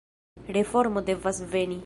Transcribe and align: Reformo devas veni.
Reformo 0.57 0.99
devas 1.11 1.39
veni. 1.55 1.79